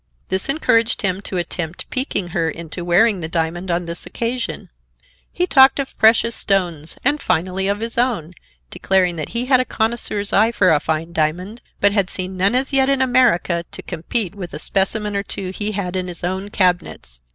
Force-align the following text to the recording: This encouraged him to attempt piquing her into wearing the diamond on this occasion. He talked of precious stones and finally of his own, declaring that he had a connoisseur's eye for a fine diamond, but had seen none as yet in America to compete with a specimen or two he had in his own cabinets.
This 0.29 0.49
encouraged 0.49 1.03
him 1.03 1.21
to 1.21 1.37
attempt 1.37 1.87
piquing 1.91 2.29
her 2.29 2.49
into 2.49 2.83
wearing 2.83 3.19
the 3.19 3.27
diamond 3.27 3.69
on 3.69 3.85
this 3.85 4.03
occasion. 4.03 4.71
He 5.31 5.45
talked 5.45 5.77
of 5.79 5.95
precious 5.99 6.35
stones 6.35 6.97
and 7.05 7.21
finally 7.21 7.67
of 7.67 7.81
his 7.81 7.99
own, 7.99 8.33
declaring 8.71 9.15
that 9.17 9.29
he 9.29 9.45
had 9.45 9.59
a 9.59 9.63
connoisseur's 9.63 10.33
eye 10.33 10.51
for 10.53 10.71
a 10.71 10.79
fine 10.79 11.13
diamond, 11.13 11.61
but 11.79 11.91
had 11.91 12.09
seen 12.09 12.35
none 12.35 12.55
as 12.55 12.73
yet 12.73 12.89
in 12.89 12.99
America 12.99 13.63
to 13.71 13.83
compete 13.83 14.33
with 14.33 14.55
a 14.55 14.57
specimen 14.57 15.15
or 15.15 15.21
two 15.21 15.51
he 15.51 15.73
had 15.73 15.95
in 15.95 16.07
his 16.07 16.23
own 16.23 16.49
cabinets. 16.49 17.19